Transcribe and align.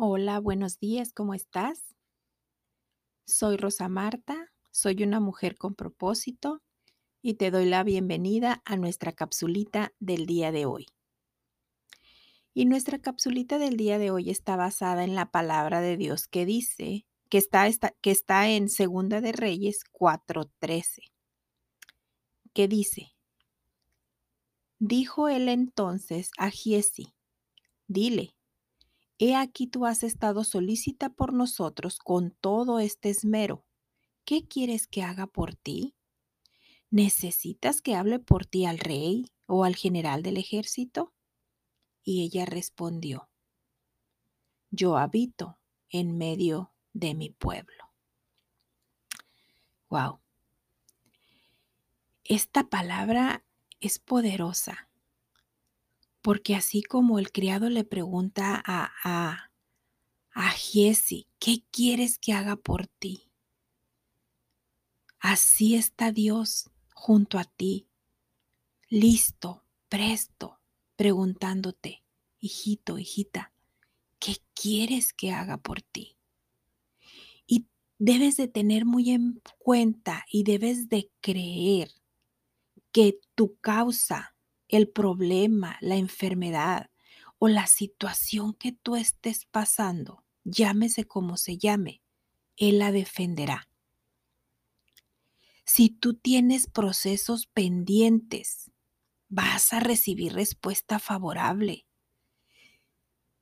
Hola, 0.00 0.38
buenos 0.38 0.78
días, 0.78 1.12
¿cómo 1.12 1.34
estás? 1.34 1.82
Soy 3.26 3.56
Rosa 3.56 3.88
Marta, 3.88 4.52
soy 4.70 5.02
una 5.02 5.18
mujer 5.18 5.56
con 5.56 5.74
propósito 5.74 6.62
y 7.20 7.34
te 7.34 7.50
doy 7.50 7.64
la 7.64 7.82
bienvenida 7.82 8.62
a 8.64 8.76
nuestra 8.76 9.10
capsulita 9.10 9.92
del 9.98 10.24
día 10.26 10.52
de 10.52 10.66
hoy. 10.66 10.86
Y 12.54 12.66
nuestra 12.66 13.00
capsulita 13.00 13.58
del 13.58 13.76
día 13.76 13.98
de 13.98 14.12
hoy 14.12 14.30
está 14.30 14.54
basada 14.54 15.02
en 15.02 15.16
la 15.16 15.32
palabra 15.32 15.80
de 15.80 15.96
Dios 15.96 16.28
que 16.28 16.46
dice, 16.46 17.04
que 17.28 17.38
está, 17.38 17.68
que 18.00 18.12
está 18.12 18.48
en 18.50 18.68
Segunda 18.68 19.20
de 19.20 19.32
Reyes 19.32 19.82
4:13, 19.90 21.10
que 22.52 22.68
dice, 22.68 23.16
dijo 24.78 25.28
él 25.28 25.48
entonces 25.48 26.30
a 26.38 26.50
Giesi, 26.50 27.16
dile, 27.88 28.37
He 29.18 29.34
aquí 29.34 29.66
tú 29.66 29.84
has 29.84 30.04
estado 30.04 30.44
solícita 30.44 31.10
por 31.10 31.32
nosotros 31.32 31.98
con 31.98 32.30
todo 32.30 32.78
este 32.78 33.10
esmero. 33.10 33.64
¿Qué 34.24 34.46
quieres 34.46 34.86
que 34.86 35.02
haga 35.02 35.26
por 35.26 35.56
ti? 35.56 35.96
¿Necesitas 36.90 37.82
que 37.82 37.96
hable 37.96 38.20
por 38.20 38.46
ti 38.46 38.64
al 38.64 38.78
rey 38.78 39.26
o 39.46 39.64
al 39.64 39.74
general 39.74 40.22
del 40.22 40.36
ejército? 40.36 41.12
Y 42.04 42.22
ella 42.22 42.46
respondió, 42.46 43.28
Yo 44.70 44.96
habito 44.96 45.58
en 45.88 46.16
medio 46.16 46.72
de 46.92 47.14
mi 47.14 47.30
pueblo. 47.30 47.92
Wow. 49.88 50.20
Esta 52.22 52.68
palabra 52.68 53.44
es 53.80 53.98
poderosa 53.98 54.87
porque 56.22 56.54
así 56.54 56.82
como 56.82 57.18
el 57.18 57.32
criado 57.32 57.70
le 57.70 57.84
pregunta 57.84 58.62
a, 58.64 58.92
a, 59.04 59.50
a 60.32 60.54
¿qué 61.38 61.64
quieres 61.70 62.18
que 62.18 62.32
haga 62.32 62.56
por 62.56 62.86
ti? 62.86 63.30
Así 65.18 65.74
está 65.74 66.12
Dios 66.12 66.70
junto 66.94 67.38
a 67.38 67.44
ti, 67.44 67.88
listo, 68.88 69.64
presto, 69.88 70.60
preguntándote, 70.96 72.04
hijito, 72.38 72.98
hijita, 72.98 73.52
¿qué 74.18 74.36
quieres 74.54 75.12
que 75.12 75.32
haga 75.32 75.58
por 75.58 75.82
ti? 75.82 76.16
Y 77.46 77.66
debes 77.98 78.36
de 78.36 78.48
tener 78.48 78.84
muy 78.84 79.10
en 79.10 79.42
cuenta 79.58 80.24
y 80.30 80.44
debes 80.44 80.88
de 80.88 81.10
creer 81.20 81.90
que 82.92 83.20
tu 83.34 83.56
causa 83.58 84.34
el 84.68 84.88
problema, 84.88 85.78
la 85.80 85.96
enfermedad 85.96 86.90
o 87.38 87.48
la 87.48 87.66
situación 87.66 88.54
que 88.54 88.72
tú 88.72 88.96
estés 88.96 89.46
pasando, 89.46 90.24
llámese 90.44 91.04
como 91.04 91.36
se 91.36 91.58
llame, 91.58 92.02
Él 92.56 92.78
la 92.78 92.92
defenderá. 92.92 93.68
Si 95.64 95.90
tú 95.90 96.14
tienes 96.14 96.66
procesos 96.66 97.46
pendientes, 97.46 98.70
vas 99.28 99.72
a 99.72 99.80
recibir 99.80 100.32
respuesta 100.32 100.98
favorable, 100.98 101.86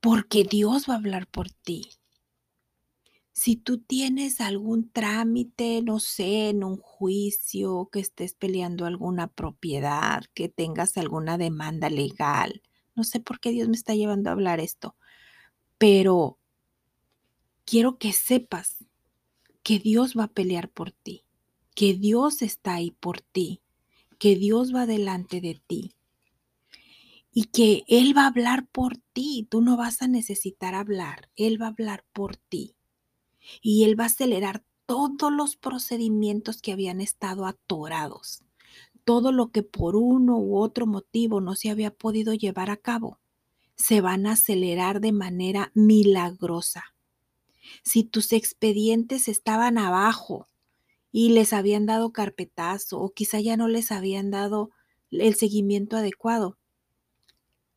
porque 0.01 0.45
Dios 0.45 0.89
va 0.89 0.95
a 0.95 0.97
hablar 0.99 1.27
por 1.27 1.51
ti. 1.51 1.96
Si 3.37 3.55
tú 3.55 3.77
tienes 3.79 4.41
algún 4.41 4.89
trámite, 4.91 5.83
no 5.83 6.01
sé, 6.01 6.49
en 6.49 6.65
un 6.65 6.79
juicio, 6.79 7.91
que 7.93 8.01
estés 8.01 8.33
peleando 8.33 8.87
alguna 8.87 9.29
propiedad, 9.29 10.25
que 10.33 10.49
tengas 10.49 10.97
alguna 10.97 11.37
demanda 11.37 11.91
legal, 11.91 12.63
no 12.95 13.05
sé 13.05 13.21
por 13.21 13.39
qué 13.39 13.51
Dios 13.51 13.69
me 13.69 13.77
está 13.77 13.95
llevando 13.95 14.31
a 14.31 14.33
hablar 14.33 14.59
esto, 14.59 14.97
pero 15.77 16.39
quiero 17.67 17.99
que 17.99 18.15
sepas 18.15 18.87
que 19.63 19.81
Dios 19.81 20.17
va 20.19 20.25
a 20.25 20.33
pelear 20.33 20.71
por 20.71 20.93
ti, 20.93 21.27
que 21.75 21.93
Dios 21.93 22.41
está 22.41 22.77
ahí 22.77 22.91
por 22.91 23.21
ti, 23.21 23.61
que 24.19 24.37
Dios 24.37 24.75
va 24.75 24.87
delante 24.87 25.43
de 25.43 25.61
ti 25.67 25.95
y 27.33 27.45
que 27.45 27.85
Él 27.87 28.17
va 28.17 28.23
a 28.23 28.29
hablar 28.29 28.67
por 28.69 28.97
ti. 29.13 29.47
Tú 29.51 29.61
no 29.61 29.77
vas 29.77 30.01
a 30.01 30.09
necesitar 30.09 30.75
hablar, 30.75 31.29
Él 31.37 31.61
va 31.61 31.67
a 31.67 31.71
hablar 31.71 32.07
por 32.15 32.37
ti 32.39 32.76
y 33.61 33.85
él 33.85 33.99
va 33.99 34.05
a 34.05 34.09
acelerar 34.09 34.65
todos 34.87 35.33
los 35.33 35.57
procedimientos 35.57 36.63
que 36.63 36.73
habían 36.73 37.01
estado 37.01 37.47
atorados, 37.47 38.43
todo 39.05 39.33
lo 39.33 39.51
que 39.51 39.63
por 39.63 39.97
uno 39.97 40.39
u 40.39 40.59
otro 40.59 40.87
motivo 40.87 41.41
no 41.41 41.55
se 41.55 41.71
había 41.71 41.93
podido 41.93 42.35
llevar 42.35 42.71
a 42.71 42.77
cabo, 42.77 43.19
se 43.75 44.01
van 44.01 44.27
a 44.27 44.33
acelerar 44.33 45.01
de 45.01 45.13
manera 45.13 45.71
milagrosa. 45.75 46.85
Si 47.83 48.05
tus 48.05 48.33
expedientes 48.33 49.29
estaban 49.29 49.77
abajo 49.77 50.47
y 51.11 51.31
les 51.31 51.53
habían 51.53 51.85
dado 51.85 52.13
carpetazo 52.13 53.01
o 53.01 53.11
quizá 53.13 53.41
ya 53.41 53.57
no 53.57 53.69
les 53.69 53.91
habían 53.91 54.31
dado 54.31 54.71
el 55.11 55.35
seguimiento 55.35 55.97
adecuado, 55.97 56.59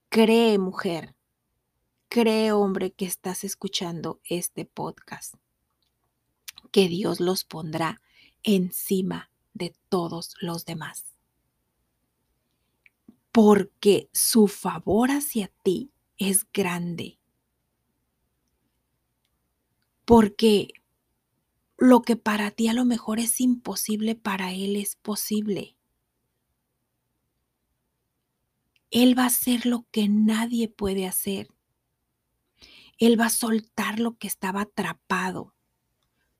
cree 0.09 0.59
mujer, 0.59 1.15
cree 2.07 2.51
hombre 2.51 2.91
que 2.91 3.05
estás 3.05 3.43
escuchando 3.43 4.19
este 4.23 4.65
podcast 4.65 5.35
que 6.71 6.87
Dios 6.87 7.19
los 7.19 7.43
pondrá 7.43 8.01
encima 8.43 9.31
de 9.53 9.75
todos 9.89 10.35
los 10.41 10.65
demás. 10.65 11.05
Porque 13.31 14.09
su 14.13 14.47
favor 14.47 15.11
hacia 15.11 15.51
ti 15.63 15.91
es 16.17 16.45
grande. 16.51 17.19
Porque 20.05 20.73
lo 21.77 22.01
que 22.01 22.15
para 22.15 22.51
ti 22.51 22.67
a 22.67 22.73
lo 22.73 22.85
mejor 22.85 23.19
es 23.19 23.39
imposible, 23.39 24.15
para 24.15 24.53
Él 24.53 24.75
es 24.75 24.95
posible. 24.95 25.75
Él 28.91 29.17
va 29.17 29.23
a 29.23 29.27
hacer 29.27 29.67
lo 29.67 29.85
que 29.91 30.09
nadie 30.09 30.67
puede 30.67 31.05
hacer. 31.05 31.47
Él 32.97 33.19
va 33.19 33.27
a 33.27 33.29
soltar 33.29 33.99
lo 33.99 34.17
que 34.17 34.27
estaba 34.27 34.61
atrapado 34.61 35.53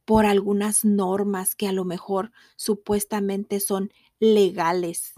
por 0.09 0.25
algunas 0.25 0.85
normas 0.85 1.53
que 1.53 1.67
a 1.67 1.71
lo 1.71 1.85
mejor 1.85 2.31
supuestamente 2.55 3.59
son 3.59 3.93
legales 4.19 5.13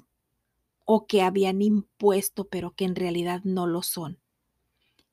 o 0.83 1.07
que 1.07 1.21
habían 1.21 1.61
impuesto 1.61 2.49
pero 2.49 2.71
que 2.71 2.83
en 2.83 2.97
realidad 2.97 3.39
no 3.45 3.67
lo 3.67 3.83
son. 3.83 4.19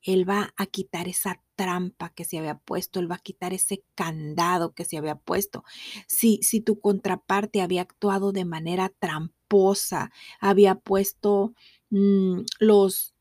Él 0.03 0.29
va 0.29 0.53
a 0.57 0.67
quitar 0.67 1.07
esa 1.07 1.45
trampa 1.55 2.09
que 2.09 2.25
se 2.25 2.39
había 2.39 2.59
puesto, 2.59 2.99
él 2.99 3.09
va 3.09 3.15
a 3.15 3.21
quitar 3.21 3.53
ese 3.53 3.85
candado 3.95 4.75
que 4.75 4.85
se 4.85 4.99
había 4.99 5.15
puesto. 5.15 5.63
Si, 6.09 6.41
si 6.43 6.61
tu 6.61 6.81
contraparte 6.81 7.63
había 7.63 7.83
actuado 7.83 8.33
de 8.33 8.45
manera 8.45 8.93
tramposa, 8.99 10.11
había 10.41 10.75
puesto 10.75 11.55
mm, 11.91 12.41
los, 12.59 13.15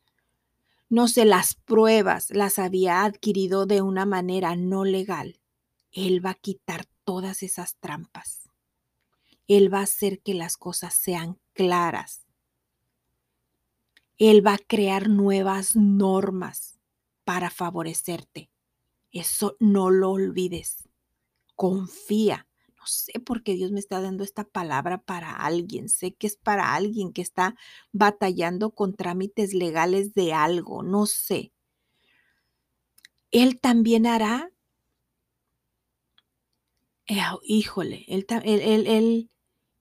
no 0.89 1.07
sé, 1.07 1.25
las 1.25 1.53
pruebas, 1.53 2.31
las 2.31 2.57
había 2.57 3.03
adquirido 3.03 3.67
de 3.67 3.83
una 3.83 4.07
manera 4.07 4.55
no 4.55 4.85
legal, 4.85 5.39
él 5.97 6.23
va 6.23 6.29
a 6.29 6.35
quitar 6.35 6.85
todas 7.05 7.41
esas 7.41 7.75
trampas. 7.77 8.51
Él 9.47 9.73
va 9.73 9.79
a 9.79 9.83
hacer 9.83 10.21
que 10.21 10.35
las 10.35 10.55
cosas 10.55 10.93
sean 10.93 11.39
claras. 11.53 12.27
Él 14.19 14.45
va 14.45 14.53
a 14.53 14.59
crear 14.59 15.09
nuevas 15.09 15.75
normas 15.75 16.77
para 17.23 17.49
favorecerte. 17.49 18.51
Eso 19.11 19.57
no 19.59 19.89
lo 19.89 20.11
olvides. 20.11 20.87
Confía. 21.55 22.47
No 22.77 22.85
sé 22.85 23.19
por 23.19 23.41
qué 23.41 23.55
Dios 23.55 23.71
me 23.71 23.79
está 23.79 23.99
dando 23.99 24.23
esta 24.23 24.43
palabra 24.43 25.01
para 25.01 25.31
alguien. 25.31 25.89
Sé 25.89 26.13
que 26.13 26.27
es 26.27 26.35
para 26.35 26.75
alguien 26.75 27.11
que 27.11 27.23
está 27.23 27.55
batallando 27.91 28.69
con 28.69 28.95
trámites 28.95 29.55
legales 29.55 30.13
de 30.13 30.33
algo. 30.33 30.83
No 30.83 31.07
sé. 31.07 31.53
Él 33.31 33.59
también 33.59 34.05
hará 34.05 34.51
eh, 37.07 37.21
híjole, 37.43 38.05
él, 38.07 38.25
él, 38.43 39.29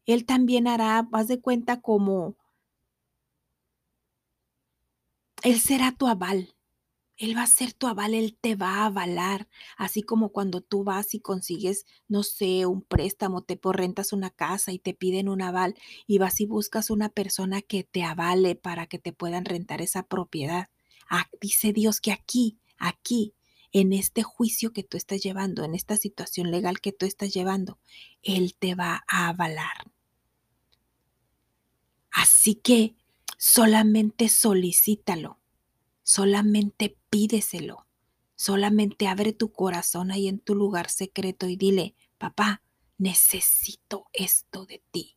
él, 0.07 0.27
también 0.27 0.69
hará, 0.69 1.09
haz 1.13 1.29
de 1.29 1.41
cuenta 1.41 1.81
como, 1.81 2.37
él 5.43 5.61
será 5.61 5.93
tu 5.93 6.07
aval. 6.07 6.57
Él 7.19 7.37
va 7.37 7.45
a 7.45 7.47
ser 7.47 7.73
tu 7.73 7.87
aval, 7.87 8.15
Él 8.15 8.37
te 8.41 8.57
va 8.57 8.83
a 8.83 8.87
avalar, 8.87 9.49
así 9.79 10.03
como 10.03 10.31
cuando 10.33 10.61
tú 10.61 10.85
vas 10.85 11.15
y 11.15 11.21
consigues, 11.21 11.87
no 12.09 12.23
sé, 12.23 12.67
un 12.67 12.83
préstamo, 12.83 13.43
te 13.43 13.59
rentas 13.63 14.13
una 14.13 14.31
casa 14.31 14.73
y 14.73 14.79
te 14.79 14.93
piden 14.93 15.29
un 15.31 15.41
aval 15.41 15.77
y 16.07 16.19
vas 16.19 16.41
y 16.41 16.47
buscas 16.47 16.91
una 16.91 17.09
persona 17.09 17.63
que 17.63 17.85
te 17.85 18.03
avale 18.05 18.55
para 18.55 18.87
que 18.87 18.99
te 18.99 19.13
puedan 19.15 19.47
rentar 19.47 19.81
esa 19.83 20.03
propiedad. 20.03 20.69
Ah, 21.09 21.27
dice 21.41 21.73
Dios 21.73 22.01
que 22.01 22.13
aquí, 22.13 22.59
aquí, 22.79 23.36
en 23.81 23.93
este 23.93 24.23
juicio 24.23 24.73
que 24.73 24.83
tú 24.83 24.97
estás 24.97 25.23
llevando, 25.23 25.65
en 25.65 25.75
esta 25.75 25.97
situación 25.97 26.51
legal 26.51 26.81
que 26.81 26.93
tú 26.93 27.07
estás 27.07 27.33
llevando, 27.33 27.79
Él 28.23 28.55
te 28.59 28.75
va 28.75 29.05
a 29.09 29.29
avalar. 29.29 29.93
Así 32.11 32.55
que 32.55 32.97
solamente 33.37 34.29
solicítalo, 34.29 35.39
solamente 36.03 36.97
pídeselo, 37.11 37.87
Solamente 38.37 39.09
abre 39.09 39.33
tu 39.33 39.51
corazón 39.51 40.11
ahí 40.11 40.29
en 40.29 40.39
tu 40.39 40.55
lugar 40.55 40.91
secreto 40.91 41.49
y 41.49 41.57
dile, 41.57 41.95
papá, 42.19 42.63
necesito 42.99 44.07
esto 44.13 44.67
de 44.67 44.83
ti. 44.91 45.17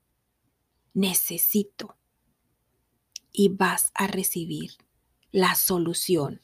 Necesito. 0.93 1.97
Y 3.31 3.49
vas 3.49 3.91
a 3.93 4.07
recibir 4.07 4.71
la 5.31 5.55
solución. 5.55 6.41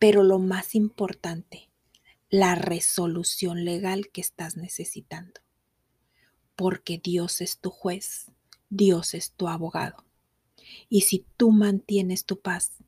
Pero 0.00 0.24
lo 0.24 0.38
más 0.38 0.74
importante, 0.74 1.70
la 2.30 2.54
resolución 2.54 3.66
legal 3.66 4.08
que 4.08 4.22
estás 4.22 4.56
necesitando. 4.56 5.42
Porque 6.56 6.98
Dios 6.98 7.42
es 7.42 7.58
tu 7.58 7.68
juez, 7.68 8.32
Dios 8.70 9.12
es 9.12 9.32
tu 9.32 9.46
abogado. 9.46 10.06
Y 10.88 11.02
si 11.02 11.26
tú 11.36 11.52
mantienes 11.52 12.24
tu 12.24 12.40
paz, 12.40 12.78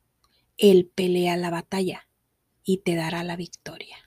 Él 0.57 0.91
pelea 0.93 1.37
la 1.37 1.51
batalla 1.51 2.09
y 2.63 2.79
te 2.79 2.95
dará 2.95 3.23
la 3.23 3.35
victoria. 3.35 3.97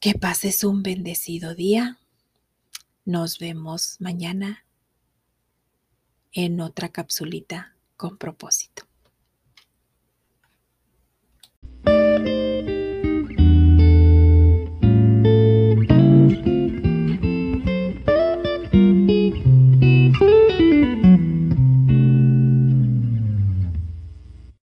Que 0.00 0.14
pases 0.14 0.64
un 0.64 0.82
bendecido 0.82 1.54
día. 1.54 1.98
Nos 3.04 3.38
vemos 3.38 3.96
mañana 4.00 4.64
en 6.32 6.62
otra 6.62 6.88
capsulita 6.88 7.76
con 7.96 8.16
propósito. 8.16 8.87
Thank 12.18 12.28
you. 12.30 12.47